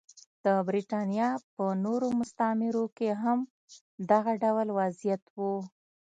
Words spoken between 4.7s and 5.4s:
وضعیت و.